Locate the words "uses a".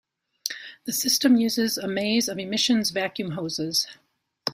1.37-1.87